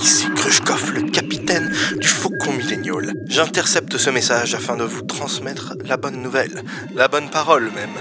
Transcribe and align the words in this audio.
Ici 0.00 0.26
Grushkov, 0.34 0.92
le 0.92 1.10
capitaine 1.10 1.72
du 1.96 2.06
Faucon 2.06 2.52
Millénial. 2.52 3.12
J'intercepte 3.26 3.96
ce 3.96 4.10
message 4.10 4.54
afin 4.54 4.76
de 4.76 4.84
vous 4.84 5.02
transmettre 5.02 5.74
la 5.84 5.96
bonne 5.96 6.20
nouvelle, 6.22 6.62
la 6.94 7.08
bonne 7.08 7.30
parole 7.30 7.70
même. 7.72 7.94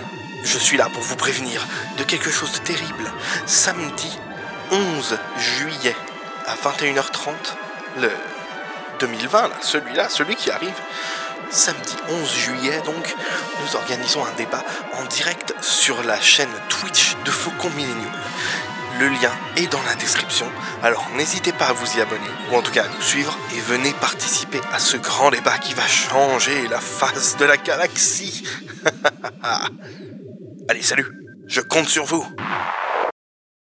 Je 0.44 0.58
suis 0.58 0.78
là 0.78 0.90
pour 0.94 1.02
vous 1.02 1.16
prévenir 1.16 1.66
de 1.98 2.04
quelque 2.04 2.30
chose 2.30 2.52
de 2.54 2.60
terrible. 2.60 3.12
Samedi 3.46 4.18
11 4.72 5.18
juillet 5.38 5.96
à 6.46 6.56
21h30, 6.56 7.32
le 8.02 8.10
2020, 9.00 9.42
là, 9.42 9.56
celui-là, 9.62 10.10
celui 10.10 10.36
qui 10.36 10.52
arrive. 10.52 10.76
Samedi 11.50 11.96
11 12.10 12.36
juillet, 12.36 12.82
donc, 12.86 13.16
nous 13.62 13.76
organisons 13.76 14.26
un 14.26 14.36
débat 14.38 14.64
en 14.94 15.06
direct 15.06 15.54
sur 15.62 16.04
la 16.04 16.20
chaîne 16.20 16.50
Twitch 16.70 17.16
de 17.24 17.32
Faucon 17.32 17.70
Millennial. 17.72 18.12
Le 19.00 19.10
lien 19.10 19.32
est 19.58 19.70
dans 19.72 19.82
la 19.84 19.96
description, 19.96 20.46
alors 20.82 21.10
n'hésitez 21.16 21.52
pas 21.52 21.68
à 21.68 21.74
vous 21.74 21.98
y 21.98 22.02
abonner, 22.02 22.30
ou 22.52 22.56
en 22.56 22.62
tout 22.62 22.72
cas 22.72 22.86
à 22.86 22.88
nous 22.88 23.02
suivre, 23.02 23.38
et 23.56 23.60
venez 23.60 23.92
participer 23.94 24.60
à 24.72 24.80
ce 24.80 24.96
grand 24.98 25.32
débat 25.32 25.58
qui 25.58 25.74
va 25.74 25.86
changer 25.86 26.68
la 26.70 26.80
face 26.80 27.36
de 27.38 27.46
la 27.46 27.58
galaxie. 27.58 28.48
Allez, 30.70 30.82
salut, 30.82 31.08
je 31.48 31.60
compte 31.62 31.88
sur 31.90 32.06
vous. 32.06 32.26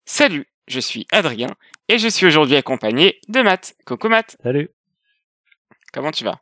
Salut, 0.05 0.45
je 0.67 0.79
suis 0.79 1.05
Adrien, 1.12 1.49
et 1.90 1.98
je 1.99 2.07
suis 2.07 2.26
aujourd'hui 2.26 2.55
accompagné 2.55 3.20
de 3.27 3.41
Matt. 3.41 3.76
Coucou 3.85 4.07
Matt, 4.07 4.38
Salut. 4.41 4.70
comment 5.91 6.12
tu 6.12 6.23
vas? 6.23 6.40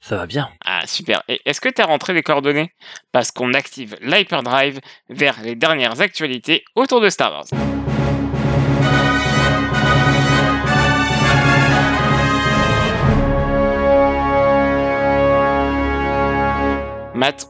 Ça 0.00 0.16
va 0.16 0.26
bien. 0.26 0.50
Ah 0.64 0.86
super, 0.86 1.22
et 1.28 1.40
est-ce 1.46 1.60
que 1.60 1.68
tu 1.70 1.80
as 1.80 1.86
rentré 1.86 2.12
les 2.12 2.22
coordonnées? 2.22 2.74
Parce 3.10 3.32
qu'on 3.32 3.54
active 3.54 3.96
l'hyperdrive 4.02 4.80
vers 5.08 5.40
les 5.42 5.54
dernières 5.56 6.00
actualités 6.00 6.64
autour 6.76 7.00
de 7.00 7.08
Star 7.08 7.32
Wars. 7.32 7.83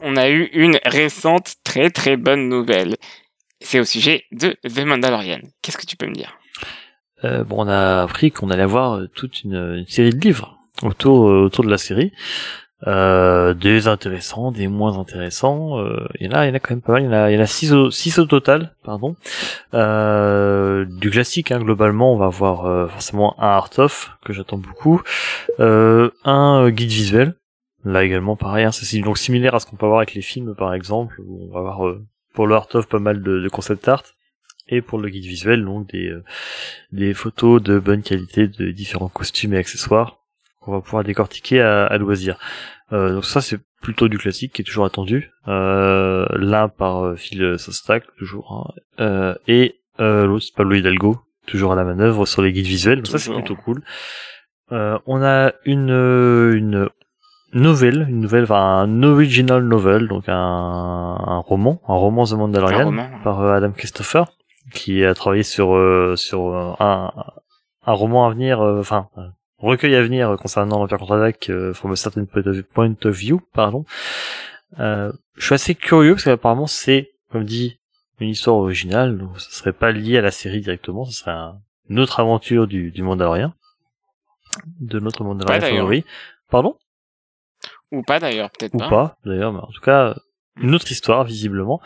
On 0.03 0.17
a 0.17 0.29
eu 0.29 0.45
une 0.53 0.79
récente 0.85 1.55
très 1.65 1.91
très 1.91 2.17
bonne 2.17 2.49
nouvelle. 2.49 2.97
C'est 3.61 3.81
au 3.81 3.85
sujet 3.85 4.25
de 4.31 4.57
The 4.63 4.85
Mandalorian. 4.85 5.41
Qu'est-ce 5.63 5.79
que 5.79 5.87
tu 5.87 5.97
peux 5.97 6.07
me 6.07 6.15
dire? 6.15 6.39
Euh, 7.25 7.43
bon, 7.43 7.65
on 7.65 7.69
a 7.69 8.03
appris 8.03 8.31
qu'on 8.31 8.51
allait 8.51 8.63
avoir 8.63 8.97
euh, 8.97 9.09
toute 9.15 9.43
une, 9.43 9.85
série 9.89 10.11
de 10.11 10.21
livres 10.21 10.59
autour 10.83 11.29
euh, 11.29 11.45
autour 11.45 11.65
de 11.65 11.71
la 11.71 11.79
série. 11.79 12.13
Des 12.87 13.89
intéressants, 13.89 14.53
des 14.53 14.69
moins 14.69 14.99
intéressants. 14.99 15.83
Il 16.21 16.27
y 16.27 16.29
en 16.29 16.35
a, 16.35 16.51
quand 16.59 16.73
même 16.73 16.83
pas 16.83 16.93
mal. 16.93 17.31
Il 17.31 17.35
y 17.35 17.39
en 17.39 17.41
a, 17.41 17.47
six 17.47 17.73
au, 18.19 18.27
total, 18.27 18.75
pardon. 18.85 19.17
Du 19.73 21.11
classique, 21.11 21.51
hein, 21.51 21.61
globalement, 21.61 22.13
on 22.13 22.19
va 22.19 22.27
avoir 22.27 22.91
forcément 22.91 23.41
un 23.41 23.47
art 23.47 23.71
of 23.79 24.11
que 24.23 24.35
j'attends 24.35 24.59
beaucoup, 24.59 25.01
un 25.59 26.71
guide 26.71 26.91
visuel. 26.91 27.37
Là 27.85 28.03
également, 28.05 28.37
pareil, 28.37 28.65
hein, 28.65 28.73
c'est 28.73 28.99
donc 29.01 29.19
similaire 29.19 29.55
à 29.55 29.61
ce 29.61 29.67
qu'on 29.67 29.77
peut 29.77 29.87
avoir 29.87 30.01
avec 30.01 30.15
les 30.15 30.23
films, 30.23 30.55
par 30.55 30.73
exemple. 30.75 31.21
Où 31.21 31.49
on 31.49 31.53
va 31.53 31.61
avoir 31.61 31.87
euh, 31.87 32.05
pour 32.33 32.47
le 32.47 32.55
art 32.55 32.69
of 32.75 32.89
pas 32.89 32.99
mal 32.99 33.23
de, 33.23 33.41
de 33.41 33.49
concept 33.49 33.87
art 33.89 34.03
et 34.67 34.81
pour 34.81 34.99
le 34.99 35.11
guide 35.11 35.25
visuel 35.25 35.63
donc 35.65 35.91
des 35.93 36.09
euh, 36.09 36.25
des 36.91 37.13
photos 37.13 37.63
de 37.63 37.79
bonne 37.79 38.03
qualité 38.03 38.49
de 38.49 38.71
différents 38.71 39.11
costumes 39.11 39.53
et 39.53 39.59
accessoires 39.59 40.19
qu'on 40.61 40.73
va 40.73 40.81
pouvoir 40.81 41.05
décortiquer 41.05 41.61
à, 41.61 41.85
à 41.85 41.99
loisir. 41.99 42.39
Euh, 42.93 43.13
donc 43.15 43.27
ça 43.27 43.43
c'est 43.43 43.61
plutôt 43.83 44.09
du 44.09 44.17
classique 44.17 44.55
qui 44.55 44.63
est 44.63 44.65
toujours 44.65 44.87
attendu. 44.87 45.31
Euh, 45.49 46.27
L'un 46.37 46.69
par 46.69 47.05
euh, 47.05 47.15
Phil 47.17 47.59
Sostak 47.59 48.05
toujours 48.17 48.75
hein, 48.75 48.81
euh, 49.01 49.35
et 49.47 49.77
euh, 50.01 50.27
l'autre 50.27 50.47
c'est 50.47 50.57
Pablo 50.57 50.77
Hidalgo 50.77 51.21
toujours 51.47 51.73
à 51.73 51.77
la 51.77 51.85
manœuvre 51.85 52.25
sur 52.25 52.41
les 52.41 52.51
guides 52.53 52.67
visuels. 52.67 53.03
Donc 53.03 53.09
ça 53.09 53.19
c'est 53.19 53.33
plutôt 53.33 53.57
cool. 53.57 53.83
Euh, 54.73 54.99
on 55.05 55.23
a 55.23 55.53
une 55.67 55.91
une 55.91 56.89
nouvelle, 57.61 58.07
une 58.09 58.21
nouvelle, 58.21 58.45
enfin 58.45 58.81
un 58.81 59.03
original 59.03 59.63
novel, 59.65 60.09
donc 60.09 60.29
un, 60.29 60.35
un 60.35 61.39
roman, 61.39 61.81
un 61.89 61.95
roman 61.95 62.25
The 62.25 62.33
Mandalorian 62.33 62.85
roman. 62.87 63.09
par 63.23 63.41
euh, 63.41 63.53
Adam 63.55 63.73
Christopher, 63.73 64.27
qui 64.73 65.05
a 65.05 65.15
travaillé 65.15 65.43
sur 65.43 65.75
euh, 65.75 66.17
sur 66.17 66.49
euh, 66.55 66.73
un, 66.81 67.13
un 67.87 67.93
roman 67.93 68.27
à 68.27 68.31
venir, 68.31 68.61
euh, 68.61 68.81
enfin 68.81 69.09
recueil 69.59 69.95
à 69.95 70.03
venir 70.03 70.37
concernant 70.39 70.79
l'Empire 70.81 70.99
contre-attaque 70.99 71.49
euh, 71.51 71.73
from 71.75 71.93
a 71.93 71.97
certain 71.97 72.25
point 72.25 72.43
of, 72.47 72.63
point 72.75 72.95
of 73.05 73.15
view, 73.17 73.41
pardon. 73.53 73.85
Euh, 74.81 75.13
je 75.37 75.47
suis 75.47 75.55
assez 75.55 75.75
curieux 75.75 76.15
parce 76.15 76.25
qu'apparemment 76.25 76.67
c'est, 76.67 77.13
comme 77.31 77.45
dit, 77.45 77.79
une 78.21 78.29
histoire 78.31 78.57
originale, 78.57 79.19
donc 79.19 79.39
ce 79.41 79.53
serait 79.55 79.73
pas 79.73 79.93
lié 79.93 80.19
à 80.19 80.23
la 80.23 80.31
série 80.31 80.61
directement, 80.61 81.05
ce 81.05 81.13
serait 81.13 81.31
un- 81.31 81.59
une 81.89 81.99
autre 82.01 82.19
aventure 82.21 82.67
du, 82.67 82.91
du 82.91 83.03
Mandalorien, 83.03 83.55
de 84.81 84.99
notre 85.01 85.23
Mandalorien 85.25 85.61
d'ailleurs. 85.61 85.77
favori. 85.79 86.05
Pardon? 86.51 86.77
Ou 87.95 88.03
pas 88.03 88.19
d'ailleurs, 88.19 88.51
peut-être 88.51 88.75
ou 88.75 88.79
pas. 88.79 88.89
pas 88.89 89.17
d'ailleurs, 89.25 89.53
mais 89.53 89.61
en 89.61 89.71
tout 89.73 89.81
cas 89.81 90.15
une 90.61 90.75
autre 90.75 90.91
histoire 90.91 91.25
visiblement. 91.25 91.81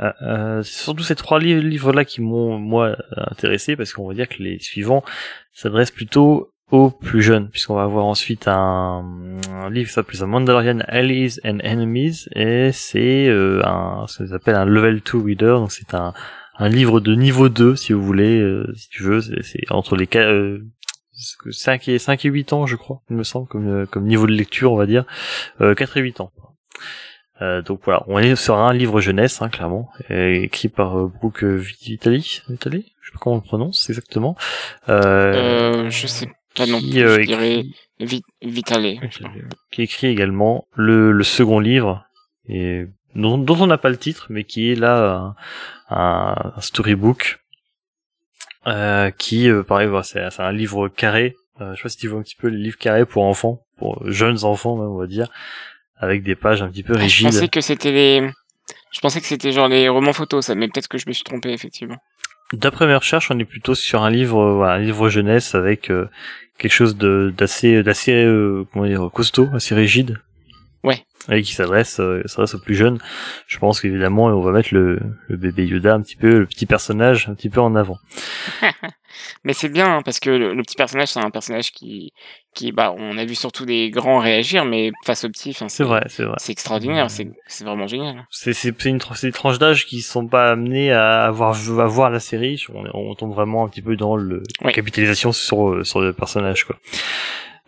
Euh, 0.00 0.12
euh, 0.22 0.62
c'est 0.62 0.82
surtout 0.84 1.02
ces 1.02 1.14
trois 1.14 1.38
li- 1.38 1.60
livres-là 1.60 2.04
qui 2.04 2.20
m'ont 2.22 2.58
moi 2.58 2.96
intéressé 3.16 3.76
parce 3.76 3.92
qu'on 3.92 4.08
va 4.08 4.14
dire 4.14 4.28
que 4.28 4.42
les 4.42 4.58
suivants 4.58 5.04
s'adressent 5.52 5.90
plutôt 5.90 6.52
aux 6.70 6.90
plus 6.90 7.20
jeunes 7.20 7.48
puisqu'on 7.50 7.74
va 7.74 7.82
avoir 7.82 8.04
ensuite 8.06 8.46
un, 8.48 9.04
un 9.52 9.70
livre 9.70 9.88
qui 9.88 9.92
s'appelle 9.94 10.24
Mandalorian 10.26 10.78
Allies 10.86 11.38
and 11.44 11.58
Enemies 11.64 12.26
et 12.34 12.70
c'est 12.72 13.26
euh, 13.28 13.60
un 13.66 14.06
ce 14.06 14.22
qu'on 14.22 14.32
appelle 14.32 14.54
un 14.54 14.64
level 14.64 15.00
2 15.02 15.18
reader 15.18 15.54
donc 15.58 15.72
c'est 15.72 15.94
un 15.94 16.14
un 16.58 16.68
livre 16.68 17.00
de 17.00 17.14
niveau 17.14 17.48
2 17.48 17.74
si 17.74 17.92
vous 17.92 18.02
voulez 18.02 18.38
euh, 18.40 18.72
si 18.76 18.88
tu 18.88 19.02
veux 19.02 19.20
c'est 19.20 19.42
c'est 19.42 19.60
entre 19.70 19.96
les 19.96 20.08
euh, 20.14 20.60
5 21.50 21.88
et 21.88 21.98
5 21.98 22.24
et 22.24 22.28
8 22.28 22.52
ans 22.52 22.66
je 22.66 22.76
crois 22.76 23.00
il 23.10 23.16
me 23.16 23.22
semble 23.24 23.46
comme 23.48 23.68
euh, 23.68 23.86
comme 23.86 24.06
niveau 24.06 24.26
de 24.26 24.32
lecture 24.32 24.72
on 24.72 24.76
va 24.76 24.86
dire 24.86 25.04
euh, 25.60 25.74
4 25.74 25.96
et 25.98 26.00
8 26.00 26.20
ans 26.20 26.32
euh, 27.42 27.62
donc 27.62 27.80
voilà, 27.84 28.02
on 28.06 28.18
est 28.18 28.36
sur 28.36 28.56
un 28.58 28.74
livre 28.74 29.00
jeunesse, 29.00 29.40
hein, 29.40 29.48
clairement, 29.48 29.88
euh, 30.10 30.30
écrit 30.42 30.68
par 30.68 30.98
euh, 30.98 31.06
Brooke 31.08 31.42
Vitali, 31.42 32.42
Vitali, 32.50 32.92
je 33.00 33.08
sais 33.08 33.12
pas 33.14 33.18
comment 33.18 33.36
on 33.36 33.38
le 33.38 33.44
prononce 33.44 33.88
exactement. 33.88 34.36
Euh, 34.90 35.84
Euh, 35.86 35.90
je 35.90 36.06
sais 36.06 36.28
pas 36.54 36.66
non 36.66 36.78
qui, 36.80 36.90
plus, 36.90 37.00
euh, 37.02 37.14
je 37.14 37.20
écrit- 37.20 37.26
dirais 37.26 37.64
Vitale. 38.42 38.98
qui 39.72 39.80
écrit 39.82 40.08
également 40.08 40.66
le, 40.74 41.12
le 41.12 41.24
second 41.24 41.60
livre, 41.60 42.04
et 42.46 42.84
dont, 43.14 43.38
dont 43.38 43.58
on 43.58 43.66
n'a 43.66 43.78
pas 43.78 43.88
le 43.88 43.96
titre, 43.96 44.26
mais 44.28 44.44
qui 44.44 44.70
est 44.70 44.74
là 44.74 45.34
un, 45.88 45.96
un- 46.56 46.60
storybook, 46.60 47.38
euh, 47.38 47.49
qui, 49.18 49.48
euh, 49.50 49.62
pareil, 49.62 49.88
voilà, 49.88 50.02
c'est 50.02 50.28
c'est 50.30 50.42
un 50.42 50.52
livre 50.52 50.88
carré. 50.88 51.36
Euh, 51.60 51.72
je 51.72 51.76
sais 51.76 51.82
pas 51.84 51.88
si 51.88 51.96
tu 51.98 52.08
vois 52.08 52.20
un 52.20 52.22
petit 52.22 52.36
peu 52.36 52.48
les 52.48 52.56
livres 52.58 52.78
carrés 52.78 53.04
pour 53.04 53.24
enfants, 53.24 53.62
pour 53.76 54.02
jeunes 54.10 54.44
enfants 54.44 54.76
même, 54.76 54.88
on 54.88 54.98
va 54.98 55.06
dire, 55.06 55.28
avec 55.96 56.22
des 56.22 56.34
pages 56.34 56.62
un 56.62 56.68
petit 56.68 56.82
peu 56.82 56.94
Ah, 56.94 56.98
je 56.98 57.02
rigides. 57.02 57.26
pensais 57.28 57.48
que 57.48 57.60
c'était 57.60 57.92
les... 57.92 58.30
Je 58.92 59.00
pensais 59.00 59.20
que 59.20 59.26
c'était 59.26 59.52
genre 59.52 59.68
les 59.68 59.88
romans 59.88 60.12
photos, 60.12 60.46
ça, 60.46 60.54
mais 60.54 60.66
peut-être 60.68 60.88
que 60.88 60.98
je 60.98 61.04
me 61.06 61.12
suis 61.12 61.22
trompé, 61.22 61.50
effectivement. 61.52 61.98
D'après 62.52 62.86
mes 62.86 62.96
recherches, 62.96 63.30
on 63.30 63.38
est 63.38 63.44
plutôt 63.44 63.74
sur 63.76 64.02
un 64.02 64.10
livre, 64.10 64.40
euh, 64.40 64.54
voilà, 64.54 64.72
un 64.74 64.78
livre 64.78 65.08
jeunesse 65.08 65.54
avec 65.54 65.90
euh, 65.90 66.08
quelque 66.58 66.72
chose 66.72 66.96
de 66.96 67.32
d'assez 67.36 67.82
d'assez 67.84 68.24
euh, 68.24 68.66
comment 68.72 68.86
dire 68.86 69.08
costaud, 69.12 69.48
assez 69.54 69.74
rigide. 69.74 70.18
Ouais. 70.82 71.04
Et 71.30 71.42
qui 71.42 71.52
s'adresse 71.52 72.00
euh, 72.00 72.22
s'adresse 72.24 72.54
aux 72.54 72.58
plus 72.58 72.74
jeunes. 72.74 72.98
Je 73.46 73.58
pense 73.58 73.80
qu'évidemment, 73.80 74.26
on 74.26 74.40
va 74.40 74.52
mettre 74.52 74.72
le, 74.72 74.98
le 75.28 75.36
bébé 75.36 75.66
Yoda 75.66 75.94
un 75.94 76.00
petit 76.00 76.16
peu, 76.16 76.38
le 76.38 76.46
petit 76.46 76.64
personnage 76.64 77.28
un 77.28 77.34
petit 77.34 77.50
peu 77.50 77.60
en 77.60 77.74
avant. 77.74 77.98
Mais 79.44 79.52
c'est 79.52 79.68
bien, 79.68 79.96
hein, 79.96 80.02
parce 80.02 80.20
que 80.20 80.30
le, 80.30 80.54
le 80.54 80.62
petit 80.62 80.76
personnage, 80.76 81.08
c'est 81.08 81.20
un 81.20 81.30
personnage 81.30 81.72
qui... 81.72 82.12
qui 82.54 82.72
bah, 82.72 82.94
on 82.96 83.18
a 83.18 83.24
vu 83.24 83.34
surtout 83.34 83.66
des 83.66 83.90
grands 83.90 84.18
réagir, 84.18 84.64
mais 84.64 84.92
face 85.04 85.24
au 85.24 85.28
petit, 85.28 85.50
enfin, 85.50 85.68
C'est 85.68 85.84
vrai, 85.84 86.04
c'est 86.08 86.24
vrai. 86.24 86.36
C'est 86.38 86.52
extraordinaire, 86.52 87.10
c'est 87.10 87.28
c'est 87.46 87.64
vraiment 87.64 87.86
génial. 87.86 88.26
C'est 88.30 88.54
c'est 88.54 88.84
une 88.84 88.98
des 89.22 89.32
tranches 89.32 89.58
d'âge 89.58 89.86
qui 89.86 90.00
sont 90.00 90.26
pas 90.26 90.50
amenées 90.50 90.92
à 90.92 91.24
avoir 91.24 91.56
à 91.80 91.86
voir 91.86 92.10
la 92.10 92.20
série. 92.20 92.62
On, 92.72 92.84
on 92.94 93.14
tombe 93.14 93.34
vraiment 93.34 93.64
un 93.64 93.68
petit 93.68 93.82
peu 93.82 93.96
dans 93.96 94.16
le 94.16 94.42
la 94.62 94.72
capitalisation 94.72 95.32
sur 95.32 95.84
sur 95.84 96.00
le 96.00 96.12
personnage 96.12 96.64
quoi. 96.64 96.76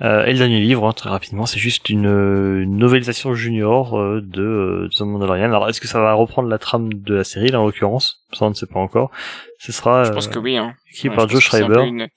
Euh, 0.02 0.25
et 0.25 0.32
le 0.32 0.38
dernier 0.38 0.58
livre, 0.58 0.87
hein, 0.87 0.93
très 0.93 1.10
rapidement, 1.10 1.46
c'est 1.46 1.60
juste 1.60 1.88
une, 1.88 2.06
euh, 2.06 2.62
une 2.62 2.76
novélisation 2.76 3.34
junior 3.34 3.96
euh, 3.99 4.20
de 4.20 4.43
euh, 4.43 4.88
The 4.96 5.02
Mandalorian. 5.02 5.44
Alors, 5.44 5.69
est-ce 5.69 5.81
que 5.81 5.87
ça 5.87 6.00
va 6.00 6.12
reprendre 6.14 6.49
la 6.49 6.58
trame 6.58 6.93
de 6.93 7.14
la 7.14 7.25
série, 7.25 7.49
là, 7.49 7.60
en 7.60 7.66
l'occurrence? 7.66 8.25
Ça, 8.32 8.44
on 8.46 8.49
ne 8.50 8.54
sait 8.54 8.66
pas 8.66 8.81
encore. 8.81 9.10
Ce 9.58 9.70
sera 9.70 10.02
Je 10.04 10.10
pense 10.10 10.26
euh, 10.26 10.31
que 10.31 10.38
oui, 10.40 10.56
hein. 10.56 10.75
écrit 10.93 11.08
Ouais, 11.08 11.14
par 11.14 11.28
Joe 11.28 11.40
Schreiber. 11.40 11.84
une- 11.87 12.08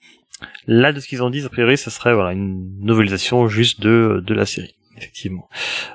Là, 0.68 0.92
de 0.94 1.00
ce 1.00 1.08
qu'ils 1.08 1.22
ont 1.24 1.30
dit, 1.30 1.46
a 1.46 1.50
priori, 1.50 1.78
ça 1.78 1.90
serait 1.92 2.14
voilà 2.14 2.34
une 2.34 2.68
novélisation 2.82 3.48
juste 3.48 3.80
de 3.82 4.22
de 4.26 4.34
la 4.34 4.46
série, 4.46 4.76
effectivement. 4.98 5.48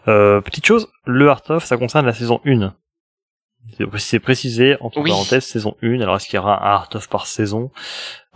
Euh, 0.08 0.40
petite 0.40 0.64
chose, 0.64 0.88
le 1.04 1.28
Art 1.28 1.42
of, 1.50 1.64
ça 1.64 1.76
concerne 1.76 2.06
la 2.06 2.14
saison 2.14 2.40
1. 2.46 2.74
C'est- 3.98 4.18
précisé, 4.18 4.76
entre 4.80 4.98
Oui. 5.00 5.10
parenthèses, 5.10 5.44
saison 5.44 5.76
1. 5.82 6.00
Alors, 6.00 6.16
est-ce 6.16 6.26
qu'il 6.26 6.36
y 6.36 6.38
aura 6.40 6.54
un 6.66 6.72
Art 6.72 6.88
of 6.94 7.08
par 7.10 7.26
saison? 7.26 7.70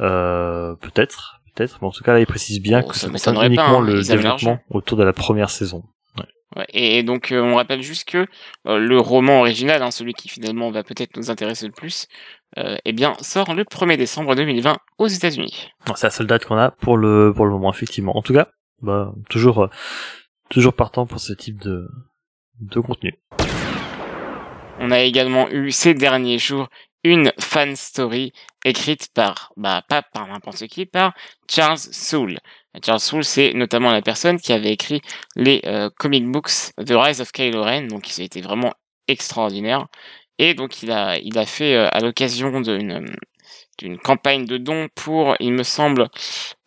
Euh, 0.01 0.75
Peut-être, 0.77 1.41
peut-être. 1.55 1.79
Mais 1.81 1.89
en 1.89 1.91
tout 1.91 2.05
cas, 2.05 2.13
là, 2.13 2.21
il 2.21 2.27
précise 2.27 2.61
bien 2.61 2.83
que 2.83 2.95
ça 2.95 3.07
ça 3.07 3.09
concerne 3.09 3.37
m'étonnerait 3.37 3.57
pas, 3.57 3.63
uniquement 3.63 3.81
hein, 3.81 3.95
le 3.95 4.03
développement 4.03 4.59
autour 4.71 4.99
de 4.99 5.05
la 5.05 5.13
première 5.13 5.51
saison. 5.51 5.85
Ouais, 6.57 6.67
et 6.73 7.03
donc 7.03 7.33
euh, 7.33 7.41
on 7.41 7.57
rappelle 7.57 7.83
juste 7.83 8.09
que 8.09 8.27
euh, 8.67 8.79
le 8.79 9.01
roman 9.01 9.41
original, 9.41 9.83
hein, 9.83 9.91
celui 9.91 10.13
qui 10.13 10.29
finalement 10.29 10.71
va 10.71 10.85
peut-être 10.85 11.17
nous 11.17 11.31
intéresser 11.31 11.67
le 11.67 11.73
plus, 11.73 12.07
euh, 12.59 12.77
eh 12.85 12.93
bien 12.93 13.15
sort 13.21 13.55
le 13.55 13.65
1er 13.65 13.97
décembre 13.97 14.37
2020 14.37 14.77
aux 14.99 15.09
États-Unis. 15.09 15.71
C'est 15.97 16.07
la 16.07 16.11
seule 16.11 16.29
date 16.29 16.45
qu'on 16.45 16.57
a 16.57 16.71
pour 16.71 16.97
le 16.97 17.33
pour 17.35 17.47
le 17.47 17.51
moment 17.51 17.73
effectivement. 17.73 18.17
En 18.17 18.23
tout 18.23 18.35
cas, 18.35 18.49
bah 18.83 19.13
toujours 19.29 19.69
toujours 20.49 20.75
partant 20.75 21.07
pour 21.07 21.19
ce 21.19 21.33
type 21.33 21.61
de 21.61 21.89
de 22.61 22.79
contenu. 22.79 23.19
On 24.79 24.93
a 24.93 25.01
également 25.01 25.51
eu 25.51 25.73
ces 25.73 25.95
derniers 25.95 26.39
jours 26.39 26.69
une 27.05 27.33
fan 27.39 27.77
story 27.77 28.33
écrite 28.65 29.09
par, 29.15 29.53
bah 29.57 29.83
pas 29.89 30.03
par 30.03 30.27
n'importe 30.27 30.67
qui, 30.67 30.87
par 30.87 31.13
Charles 31.49 31.79
Soule. 31.79 32.39
Charles 32.85 33.01
Soule, 33.01 33.25
c'est 33.25 33.53
notamment 33.53 33.93
la 33.93 34.03
personne 34.03 34.41
qui 34.41 34.53
avait 34.53 34.73
écrit 34.73 35.01
les 35.37 35.61
euh, 35.67 35.91
comic 35.99 36.27
books 36.27 36.73
The 36.79 36.93
Rise 36.93 37.21
of 37.21 37.31
Kylo 37.31 37.63
Ren, 37.63 37.87
donc 37.89 38.07
ça 38.07 38.23
a 38.23 38.25
été 38.25 38.41
vraiment 38.41 38.73
extraordinaire. 39.07 39.87
Et 40.39 40.55
donc 40.55 40.83
il 40.83 40.91
a, 40.91 41.19
il 41.19 41.39
a 41.39 41.47
fait 41.47 41.75
euh, 41.77 41.89
à 41.93 42.01
l'occasion 42.01 42.61
d'une 42.61 43.15
d'une 43.79 43.99
campagne 43.99 44.47
de 44.47 44.57
dons 44.57 44.89
pour, 44.95 45.37
il 45.41 45.53
me 45.53 45.63
semble, 45.63 46.09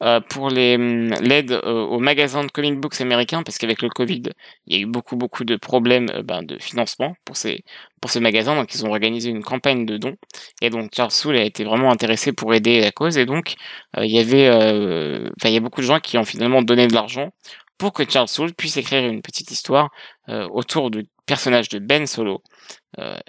euh, 0.03 0.19
pour 0.19 0.45
hum, 0.45 1.09
l'aide 1.21 1.51
euh, 1.51 1.85
aux 1.85 1.99
magasins 1.99 2.43
de 2.43 2.51
comic 2.51 2.79
books 2.79 3.01
américains, 3.01 3.43
parce 3.43 3.57
qu'avec 3.57 3.81
le 3.81 3.89
Covid, 3.89 4.23
il 4.67 4.75
y 4.75 4.79
a 4.79 4.81
eu 4.81 4.85
beaucoup 4.85 5.15
beaucoup 5.15 5.43
de 5.43 5.55
problèmes 5.55 6.09
euh, 6.13 6.23
ben, 6.23 6.43
de 6.43 6.57
financement 6.59 7.15
pour 7.25 7.37
ces 7.37 7.63
pour 8.01 8.11
ces 8.11 8.19
magasins, 8.19 8.55
donc 8.55 8.73
ils 8.73 8.85
ont 8.85 8.89
organisé 8.89 9.29
une 9.29 9.43
campagne 9.43 9.85
de 9.85 9.97
dons. 9.97 10.15
Et 10.61 10.69
donc 10.69 10.91
Charles 10.95 11.11
Soule 11.11 11.37
a 11.37 11.43
été 11.43 11.63
vraiment 11.63 11.91
intéressé 11.91 12.31
pour 12.33 12.53
aider 12.53 12.81
la 12.81 12.91
cause, 12.91 13.17
et 13.17 13.25
donc 13.25 13.55
il 13.97 14.11
y 14.11 14.19
avait, 14.19 14.49
enfin 14.49 15.49
il 15.49 15.53
y 15.53 15.57
a 15.57 15.59
beaucoup 15.61 15.81
de 15.81 15.87
gens 15.87 15.99
qui 15.99 16.17
ont 16.17 16.25
finalement 16.25 16.61
donné 16.61 16.87
de 16.87 16.93
l'argent 16.93 17.31
pour 17.79 17.93
que 17.93 18.07
Charles 18.07 18.27
Soule 18.27 18.53
puisse 18.53 18.77
écrire 18.77 19.03
une 19.03 19.23
petite 19.23 19.49
histoire 19.49 19.89
autour 20.27 20.91
du 20.91 21.05
personnage 21.25 21.69
de 21.69 21.79
Ben 21.79 22.05
Solo, 22.05 22.43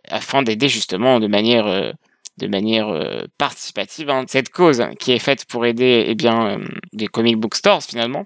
afin 0.07 0.43
d'aider 0.43 0.69
justement 0.69 1.19
de 1.19 1.29
manière 1.29 1.95
de 2.39 2.47
manière 2.49 2.89
euh, 2.89 3.23
participative 3.39 4.09
hein, 4.11 4.25
cette 4.29 4.51
cause 4.51 4.85
qui 5.01 5.13
est 5.13 5.19
faite 5.19 5.45
pour 5.47 5.67
aider 5.67 6.05
eh 6.09 6.15
bien 6.15 6.59
euh, 6.59 6.65
des 6.93 7.09
comic 7.09 7.37
book 7.37 7.55
stores 7.55 7.83
finalement 7.83 8.25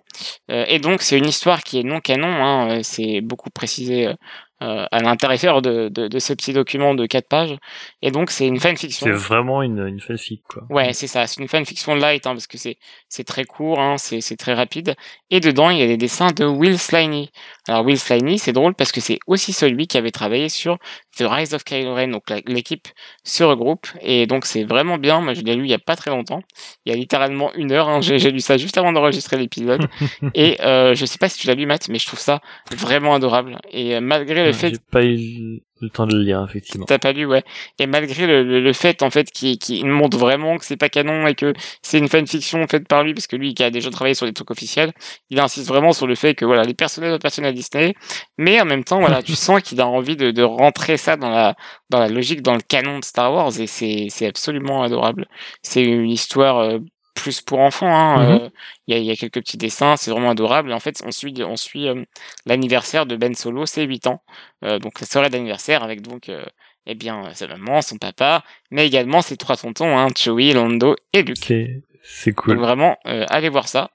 Euh, 0.51 0.65
et 0.69 0.79
donc 0.79 1.03
c'est 1.03 1.19
une 1.19 1.27
histoire 1.29 1.63
qui 1.63 1.79
est 1.81 1.83
non 1.85 2.01
canon 2.01 2.29
hein, 2.29 2.71
euh, 2.71 2.81
c'est 2.83 3.21
beaucoup 3.21 3.51
précisé 3.51 4.07
euh, 4.09 4.15
euh, 4.63 4.87
à 4.93 5.01
l'intérieur 5.01 5.61
de, 5.61 5.89
de, 5.89 6.07
de 6.07 6.19
ce 6.21 6.33
petit 6.35 6.53
document 6.53 6.95
de 6.95 7.05
4 7.07 7.27
pages 7.29 7.57
et 8.01 8.13
donc 8.13 8.31
c'est 8.31 8.47
une 8.47 8.61
fanfiction 8.61 9.07
C'est 9.07 9.13
vraiment 9.13 9.61
une 9.63 9.85
une 9.89 10.01
fanfic 10.01 10.43
quoi. 10.49 10.63
Ouais, 10.71 10.93
c'est 10.93 11.09
ça. 11.09 11.27
C'est 11.27 11.41
une 11.41 11.49
fanfiction 11.49 11.97
light 11.97 12.27
hein, 12.29 12.35
parce 12.35 12.47
que 12.47 12.59
c'est 12.59 12.77
c'est 13.09 13.25
très 13.25 13.45
court, 13.45 13.81
hein, 13.81 13.97
c'est 13.99 14.21
c'est 14.21 14.37
très 14.37 14.55
rapide. 14.55 14.95
Et 15.31 15.41
dedans, 15.41 15.71
il 15.71 15.79
y 15.79 15.83
a 15.83 15.87
des 15.89 15.97
dessins 15.97 16.31
de 16.31 16.45
Will 16.45 16.79
Sliney. 16.79 17.31
Alors 17.69 17.85
Will 17.85 17.99
Sliney, 17.99 18.39
c'est 18.39 18.53
drôle 18.53 18.75
parce 18.75 18.91
que 18.91 19.01
c'est 19.01 19.21
aussi 19.27 19.53
celui 19.53 19.87
qui 19.87 19.97
avait 19.97 20.11
travaillé 20.11 20.49
sur 20.49 20.79
The 21.17 21.25
Rise 21.29 21.55
of 21.55 21.63
Kylo 21.63 21.95
Ren. 21.95 22.09
Donc 22.09 22.25
l'équipe 22.47 22.89
se 23.23 23.45
regroupe 23.45 23.87
et 24.01 24.27
donc 24.27 24.47
c'est 24.47 24.65
vraiment 24.65 24.99
bien. 24.99 25.21
Moi, 25.21 25.35
je 25.35 25.43
l'ai 25.43 25.55
lu 25.55 25.65
il 25.65 25.71
y 25.71 25.75
a 25.75 25.79
pas 25.79 25.95
très 25.95 26.11
longtemps. 26.11 26.43
Il 26.85 26.93
y 26.93 26.95
a 26.95 26.99
littéralement 26.99 27.55
une 27.55 27.71
heure. 27.71 27.89
Hein, 27.89 28.01
j'ai 28.01 28.31
lu 28.31 28.41
ça 28.41 28.57
juste 28.57 28.79
avant 28.79 28.93
d'enregistrer 28.93 29.37
l'épisode. 29.37 29.87
et 30.35 30.61
euh, 30.63 30.95
je 30.95 31.07
sais 31.07 31.19
pas 31.19 31.29
si 31.29 31.39
tu 31.39 31.47
l'as 31.47 31.55
lu, 31.55 31.67
Matt, 31.67 31.89
mais 31.89 31.99
je 31.99 32.07
trouve 32.07 32.21
ça 32.21 32.41
vraiment 32.77 33.15
adorable. 33.15 33.59
Et 33.71 33.95
euh, 33.95 34.01
malgré 34.01 34.45
le 34.45 34.53
fait 34.53 34.81
pas 34.91 35.05
eu 35.05 35.63
le 35.83 35.91
temps 35.91 36.07
de 36.07 36.17
le 36.17 36.23
lire 36.23 36.45
effectivement. 36.49 36.87
T'as 36.87 36.99
pas 36.99 37.13
lu, 37.13 37.27
ouais. 37.27 37.43
Et 37.79 37.87
malgré 37.87 38.27
le, 38.27 38.45
le, 38.45 38.61
le 38.61 38.73
fait, 38.73 39.03
en 39.03 39.11
fait, 39.11 39.31
qu'il 39.31 39.59
qu'il 39.59 39.85
montre 39.87 40.17
vraiment 40.17 40.57
que 40.57 40.65
c'est 40.65 40.77
pas 40.77 40.89
canon 40.89 41.27
et 41.27 41.35
que 41.35 41.53
c'est 41.83 41.99
une 41.99 42.09
fanfiction 42.09 42.67
faite 42.69 42.87
par 42.87 43.03
lui, 43.03 43.15
parce 43.15 43.27
que 43.27 43.37
lui, 43.37 43.53
qui 43.55 43.65
a 43.65 43.71
déjà 43.71 43.91
travaillé 43.91 44.15
sur 44.15 44.25
les 44.25 44.33
trucs 44.33 44.51
officiels, 44.51 44.93
il 45.31 45.41
insiste 45.41 45.67
vraiment 45.67 45.93
sur 45.93 46.07
le 46.07 46.15
fait 46.15 46.35
que, 46.35 46.45
voilà, 46.45 46.63
les 46.63 46.75
personnages 46.75 47.13
appartiennent 47.13 47.47
à 47.47 47.53
Disney, 47.53 47.95
mais 48.39 48.61
en 48.61 48.65
même 48.65 48.85
temps, 48.85 49.01
voilà, 49.01 49.23
tu 49.23 49.35
sens 49.37 49.61
qu'il 49.63 49.81
a 49.81 49.87
envie 49.87 50.17
de, 50.17 50.31
de 50.31 50.43
rentrer 50.43 50.97
ça 50.97 51.17
dans 51.17 51.31
la, 51.31 51.57
dans 51.91 51.99
la 51.99 52.09
logique, 52.09 52.43
dans 52.43 52.55
le 52.55 52.61
canon 52.61 53.01
de 53.01 53.05
Star 53.05 53.33
Wars, 53.33 53.59
et 53.61 53.67
c'est, 53.67 54.07
c'est 54.09 54.27
absolument 54.27 54.83
adorable. 54.83 55.27
C'est 55.63 55.83
une 55.83 56.09
histoire, 56.09 56.59
euh, 56.59 56.79
plus 57.15 57.41
pour 57.41 57.61
enfants, 57.61 57.95
hein. 57.95 58.23
Mhm. 58.25 58.41
euh, 58.43 58.49
Il 58.87 58.95
y, 58.95 58.97
a, 58.97 59.01
il 59.01 59.05
y 59.05 59.11
a 59.11 59.17
quelques 59.17 59.41
petits 59.41 59.59
dessins, 59.59 59.97
c'est 59.97 60.11
vraiment 60.11 60.31
adorable. 60.31 60.71
Et 60.71 60.75
en 60.75 60.81
fait, 60.81 61.03
on 61.05 61.11
suit, 61.13 61.35
on 61.45 61.57
suit 61.57 61.87
euh, 61.89 62.05
l'anniversaire 62.47 63.07
de 63.07 63.17
Ben 63.17 63.35
Solo, 63.35 63.67
c'est 63.67 63.85
8 63.85 64.07
ans. 64.07 64.23
Euh, 64.65 64.79
donc 64.79 65.01
la 65.01 65.07
soirée 65.07 65.29
d'anniversaire 65.31 65.83
avec 65.83 66.01
donc 66.03 66.29
euh, 66.29 66.45
eh 66.87 66.95
bien 66.95 67.33
sa 67.35 67.47
maman, 67.49 67.83
son 67.83 67.99
papa, 67.99 68.43
mais 68.71 68.87
également 68.87 69.23
ses 69.23 69.37
trois 69.37 69.57
tontons, 69.57 69.97
hein, 69.97 70.09
Chewie, 70.17 70.53
Lando 70.53 70.97
et 71.13 71.23
Luke. 71.23 71.37
C'est 71.43 71.83
c'est 72.03 72.31
Donc 72.33 72.45
cool. 72.45 72.59
vraiment, 72.59 72.97
allez 73.05 73.49
voir 73.49 73.69
ça, 73.69 73.91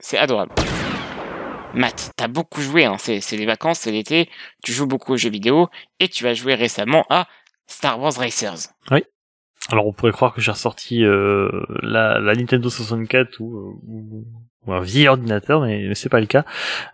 c'est 0.00 0.18
adorable. 0.18 0.52
Matt, 1.74 2.10
t'as 2.16 2.26
beaucoup 2.28 2.60
joué, 2.60 2.84
hein, 2.86 2.96
c'est 2.98 3.20
les 3.32 3.46
vacances, 3.46 3.80
c'est 3.80 3.92
l'été, 3.92 4.28
tu 4.64 4.72
joues 4.72 4.86
beaucoup 4.86 5.12
aux 5.12 5.16
jeux 5.16 5.30
vidéo 5.30 5.68
et 6.00 6.08
tu 6.08 6.26
as 6.26 6.34
joué 6.34 6.54
récemment 6.54 7.04
à 7.10 7.28
Star 7.68 8.00
Wars 8.00 8.14
Racers. 8.16 8.70
Alors 9.70 9.86
on 9.86 9.92
pourrait 9.92 10.12
croire 10.12 10.32
que 10.32 10.40
j'ai 10.40 10.50
ressorti 10.50 11.04
euh, 11.04 11.50
la, 11.82 12.20
Nintendo 12.20 12.70
64 12.70 13.40
ou, 13.40 13.56
euh, 13.56 13.72
ou, 13.86 14.24
ou 14.66 14.72
un 14.72 14.80
vieil 14.80 15.08
ordinateur, 15.08 15.60
mais, 15.60 15.94
c'est 15.94 16.08
pas 16.08 16.20
le 16.20 16.26
cas. 16.26 16.44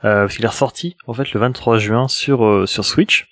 Euh, 0.04 0.22
parce 0.22 0.34
qu'il 0.34 0.44
est 0.44 0.48
ressorti 0.48 0.96
en 1.06 1.14
fait 1.14 1.32
le 1.32 1.40
23 1.40 1.78
juin 1.78 2.08
sur 2.08 2.44
euh, 2.44 2.66
sur 2.66 2.84
Switch. 2.84 3.28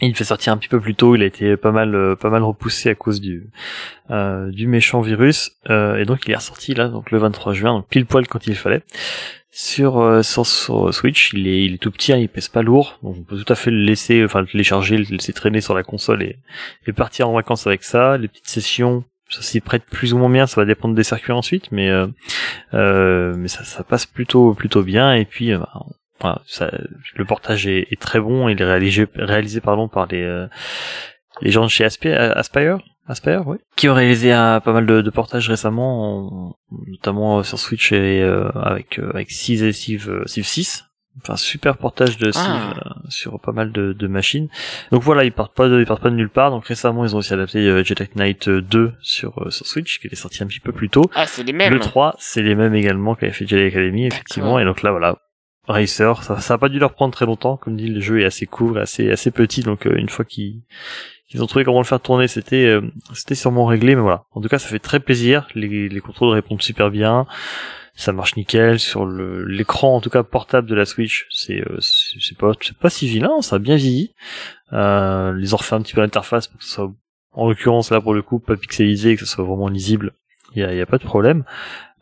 Et 0.00 0.06
il 0.06 0.14
fait 0.14 0.24
sortir 0.24 0.52
un 0.52 0.58
petit 0.58 0.68
peu 0.68 0.78
plus 0.78 0.94
tôt. 0.94 1.16
Il 1.16 1.22
a 1.22 1.26
été 1.26 1.56
pas 1.56 1.72
mal 1.72 2.16
pas 2.20 2.30
mal 2.30 2.44
repoussé 2.44 2.90
à 2.90 2.94
cause 2.94 3.20
du 3.20 3.50
du 4.10 4.68
méchant 4.68 5.00
virus. 5.00 5.56
Et 5.68 6.04
donc 6.04 6.20
il 6.26 6.30
est 6.30 6.36
ressorti 6.36 6.74
là 6.74 6.86
donc 6.86 7.10
le 7.10 7.18
23 7.18 7.52
juin, 7.52 7.72
donc 7.72 7.88
pile 7.88 8.06
poil 8.06 8.28
quand 8.28 8.46
il 8.46 8.54
fallait. 8.54 8.84
Sur, 9.50 9.98
euh, 9.98 10.22
sur, 10.22 10.46
Switch, 10.92 11.32
il 11.32 11.48
est, 11.48 11.64
il 11.64 11.74
est 11.74 11.78
tout 11.78 11.90
petit, 11.90 12.12
hein, 12.12 12.18
il 12.18 12.28
pèse 12.28 12.48
pas 12.48 12.62
lourd, 12.62 12.98
donc 13.02 13.16
on 13.18 13.22
peut 13.22 13.42
tout 13.42 13.52
à 13.52 13.56
fait 13.56 13.70
le 13.70 13.78
laisser, 13.78 14.22
enfin 14.24 14.42
le 14.42 14.46
télécharger, 14.46 14.98
le 14.98 15.04
laisser 15.04 15.32
traîner 15.32 15.62
sur 15.62 15.74
la 15.74 15.82
console 15.82 16.22
et, 16.22 16.38
et 16.86 16.92
partir 16.92 17.28
en 17.28 17.32
vacances 17.32 17.66
avec 17.66 17.82
ça. 17.82 18.18
Les 18.18 18.28
petites 18.28 18.48
sessions, 18.48 19.04
ça 19.30 19.42
s'y 19.42 19.60
prête 19.60 19.84
plus 19.84 20.14
ou 20.14 20.18
moins 20.18 20.30
bien, 20.30 20.46
ça 20.46 20.60
va 20.60 20.64
dépendre 20.64 20.94
des 20.94 21.04
circuits 21.04 21.32
ensuite, 21.32 21.70
mais 21.70 21.88
euh, 21.88 22.06
euh, 22.74 23.34
mais 23.36 23.48
ça, 23.48 23.84
passe 23.84 24.06
plutôt 24.06 24.54
plutôt 24.54 24.82
bien. 24.82 25.14
Et 25.14 25.24
puis 25.24 25.52
euh, 25.52 25.58
bah, 26.20 26.42
le 27.14 27.24
portage 27.24 27.66
est, 27.66 27.88
est 27.90 28.00
très 28.00 28.20
bon, 28.20 28.48
il 28.48 28.60
est 28.60 28.64
réalisé 28.64 29.06
réalisé 29.14 29.60
pardon 29.60 29.88
par 29.88 30.06
les 30.06 30.46
les 31.40 31.50
gens 31.50 31.64
de 31.64 31.68
chez 31.70 31.84
Aspi- 31.84 32.12
Aspire? 32.14 32.78
Aspire, 33.06 33.42
oui. 33.46 33.56
Qui 33.76 33.88
ont 33.88 33.94
réalisé 33.94 34.32
un, 34.32 34.60
pas 34.60 34.72
mal 34.72 34.84
de, 34.86 35.00
de 35.00 35.10
portages 35.10 35.48
récemment, 35.48 36.48
en- 36.50 36.56
notamment 36.88 37.38
euh, 37.38 37.42
sur 37.42 37.58
Switch 37.58 37.90
et 37.92 38.22
euh, 38.22 38.50
avec 38.54 38.98
euh, 38.98 39.10
avec 39.14 39.30
Civ 39.30 39.64
et 39.64 39.72
Civ, 39.72 40.10
euh, 40.10 40.22
Civ 40.26 40.44
6. 40.44 40.84
Enfin, 41.22 41.36
super 41.36 41.78
portage 41.78 42.16
de 42.18 42.30
Civ 42.30 42.42
Ah. 42.46 42.74
euh, 42.76 42.90
sur 43.08 43.40
pas 43.40 43.50
mal 43.52 43.72
de, 43.72 43.92
de 43.92 44.06
machines. 44.06 44.48
Donc 44.92 45.02
voilà, 45.02 45.24
ils 45.24 45.32
partent 45.32 45.54
pas 45.56 45.68
de, 45.68 45.80
ils 45.80 45.86
partent 45.86 46.02
pas 46.02 46.10
de 46.10 46.14
nulle 46.14 46.28
part. 46.28 46.50
Donc 46.50 46.66
récemment, 46.66 47.04
ils 47.04 47.14
ont 47.16 47.18
aussi 47.18 47.32
adapté 47.32 47.58
euh, 47.66 47.82
Jedi 47.82 48.04
Knight 48.14 48.48
2 48.48 48.92
sur 49.00 49.42
euh, 49.42 49.50
sur 49.50 49.66
Switch, 49.66 49.98
qui 50.00 50.06
est 50.08 50.14
sorti 50.14 50.42
un 50.42 50.46
petit 50.46 50.60
peu 50.60 50.72
plus 50.72 50.90
tôt. 50.90 51.10
Ah, 51.14 51.26
c'est 51.26 51.42
les 51.44 51.52
mêmes. 51.54 51.72
Le 51.72 51.80
3, 51.80 52.14
c'est 52.18 52.42
les 52.42 52.54
mêmes 52.54 52.74
également 52.74 53.14
qu'avait 53.14 53.32
fait 53.32 53.46
Jedi 53.48 53.64
Academy, 53.64 54.06
effectivement. 54.06 54.58
Et 54.60 54.64
donc 54.64 54.82
là, 54.82 54.90
voilà, 54.92 55.16
Racer, 55.68 56.22
ça, 56.22 56.40
ça 56.40 56.54
a 56.54 56.58
pas 56.58 56.68
dû 56.68 56.78
leur 56.78 56.94
prendre 56.94 57.12
très 57.12 57.26
longtemps. 57.26 57.56
Comme 57.56 57.76
dit, 57.76 57.88
le 57.88 58.00
jeu 58.00 58.20
est 58.20 58.24
assez 58.24 58.46
court, 58.46 58.78
assez 58.78 59.10
assez 59.10 59.30
petit. 59.30 59.62
Donc 59.62 59.86
euh, 59.86 59.96
une 59.96 60.08
fois 60.08 60.24
qu'ils 60.24 60.62
ont 61.38 61.46
trouvé 61.46 61.64
comment 61.64 61.80
le 61.80 61.84
faire 61.84 62.00
tourner, 62.00 62.26
c'était 62.26 62.66
euh, 62.66 62.82
c'était 63.14 63.34
sûrement 63.34 63.66
réglé. 63.66 63.94
Mais 63.94 64.02
voilà, 64.02 64.24
en 64.32 64.40
tout 64.40 64.48
cas, 64.48 64.58
ça 64.58 64.68
fait 64.68 64.78
très 64.78 65.00
plaisir. 65.00 65.46
Les, 65.54 65.88
les 65.88 66.00
contrôles 66.00 66.30
répondent 66.30 66.62
super 66.62 66.90
bien. 66.90 67.26
Ça 67.94 68.12
marche 68.12 68.36
nickel 68.36 68.78
sur 68.78 69.06
l'écran 69.06 69.96
en 69.96 70.00
tout 70.00 70.08
cas 70.08 70.22
portable 70.22 70.68
de 70.68 70.74
la 70.76 70.84
Switch. 70.84 71.26
C'est 71.30 71.60
euh, 71.60 71.78
c'est 71.80 72.38
pas 72.38 72.52
c'est 72.60 72.76
pas 72.76 72.90
si 72.90 73.08
vilain, 73.08 73.42
ça 73.42 73.56
a 73.56 73.58
bien 73.58 73.74
vieilli. 73.74 74.14
Euh, 74.72 75.36
ils 75.40 75.52
ont 75.52 75.58
refait 75.58 75.74
un 75.74 75.82
petit 75.82 75.94
peu 75.94 76.00
l'interface 76.00 76.46
pour 76.46 76.58
que 76.60 76.64
ce 76.64 76.70
soit 76.70 76.92
en 77.32 77.48
l'occurrence 77.48 77.90
là 77.90 78.00
pour 78.00 78.14
le 78.14 78.22
coup 78.22 78.38
pas 78.38 78.56
pixelisé, 78.56 79.16
que 79.16 79.20
ce 79.20 79.26
soit 79.26 79.44
vraiment 79.44 79.66
lisible. 79.68 80.12
Il 80.54 80.62
y 80.62 80.64
a, 80.64 80.72
y 80.72 80.80
a 80.80 80.86
pas 80.86 80.98
de 80.98 81.04
problème. 81.04 81.42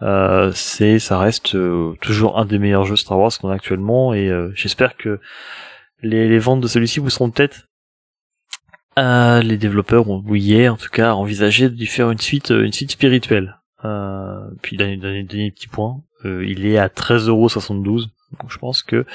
Euh, 0.03 0.53
c'est 0.55 0.99
ça 0.99 1.19
reste 1.19 1.55
euh, 1.55 1.95
toujours 2.03 2.39
un 2.39 2.45
des 2.45 2.59
meilleurs 2.59 2.85
jeux 2.85 2.97
Star 2.97 3.19
Wars 3.19 3.33
qu'on 3.39 3.49
a 3.49 3.55
actuellement 3.55 4.13
et 4.13 4.29
euh, 4.29 4.51
j'espère 4.55 4.97
que 4.97 5.21
les, 6.03 6.29
les 6.29 6.39
ventes 6.39 6.61
de 6.61 6.69
celui-ci 6.69 7.01
vous 7.01 7.09
seront 7.09 7.31
peut-être 7.31 7.69
euh, 8.99 9.41
les 9.41 9.57
développeurs 9.57 10.09
ont 10.09 10.23
hier 10.35 10.75
en 10.75 10.77
tout 10.77 10.91
cas 10.91 11.13
envisagé 11.13 11.71
d'y 11.71 11.87
faire 11.87 12.11
une 12.11 12.19
suite 12.19 12.51
euh, 12.51 12.65
une 12.65 12.73
suite 12.73 12.93
spirituelle. 12.93 13.57
Puis 14.63 14.77
dernier, 14.77 15.25
petit 15.51 15.69
point, 15.69 16.03
il 16.25 16.67
est 16.67 16.77
à 16.77 16.89
13,72€. 16.89 17.85
Donc 17.85 18.51
je 18.51 18.59
pense 18.59 18.83
que 18.83 19.07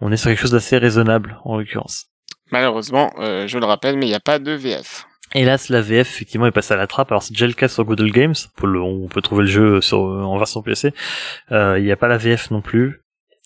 on 0.00 0.10
est 0.10 0.16
sur 0.16 0.30
quelque 0.30 0.40
chose 0.40 0.52
d'assez 0.52 0.78
raisonnable 0.78 1.38
en 1.44 1.58
l'occurrence. 1.58 2.06
Malheureusement, 2.50 3.12
je 3.18 3.58
le 3.58 3.66
rappelle, 3.66 3.98
mais 3.98 4.06
il 4.06 4.08
n'y 4.08 4.14
a 4.14 4.20
pas 4.20 4.38
de 4.38 4.52
VF. 4.52 5.06
Hélas, 5.34 5.68
la 5.68 5.80
VF 5.80 6.08
effectivement 6.10 6.46
est 6.46 6.50
passée 6.50 6.74
à 6.74 6.76
la 6.76 6.86
trappe. 6.86 7.10
Alors 7.12 7.22
c'est 7.22 7.32
déjà 7.32 7.46
le 7.46 7.52
cas 7.52 7.68
sur 7.68 7.84
Google 7.84 8.10
Games. 8.10 8.34
On 8.56 8.60
peut, 8.60 8.66
le- 8.66 8.80
on 8.82 9.06
peut 9.08 9.22
trouver 9.22 9.42
le 9.44 9.48
jeu 9.50 9.80
sur, 9.80 10.00
en 10.00 10.36
version 10.38 10.60
PC. 10.62 10.92
Euh, 11.52 11.78
Il 11.78 11.84
n'y 11.84 11.92
a 11.92 11.96
pas 11.96 12.08
la 12.08 12.16
VF 12.18 12.50
non 12.50 12.60
plus. 12.62 13.02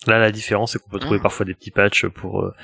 Là, 0.06 0.18
la 0.18 0.32
différence 0.32 0.72
c'est 0.72 0.78
qu'on 0.78 0.90
peut 0.90 0.98
trouver 0.98 1.18
Ah. 1.20 1.24
parfois 1.24 1.44
des 1.46 1.54
petits 1.54 1.70
patchs 1.70 2.06
pour. 2.06 2.42
euh, 2.42 2.54